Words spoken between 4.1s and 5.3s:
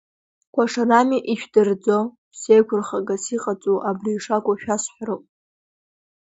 шакәу шәасҳәароуп!